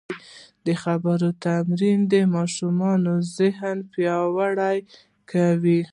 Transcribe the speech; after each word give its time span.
د 0.65 0.67
خبرو 0.83 1.29
تمرین 1.45 1.99
د 2.13 2.15
ماشوم 2.33 2.79
ذهن 3.37 3.77
پیاوړی 3.91 4.77
کوي. 5.31 5.81